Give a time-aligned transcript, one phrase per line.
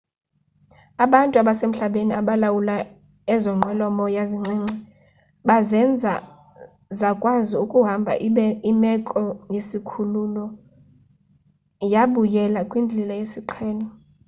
[1.05, 2.75] abantu abasemhlabeni abalawula
[3.33, 4.75] ezo nqwelo-moya zincinci
[5.47, 6.13] bazenza
[6.99, 9.19] zakwazi ukuhamba ibe imeko
[9.53, 10.45] yesikhululo
[11.93, 13.87] yabuyela kwindlela yesiqhelo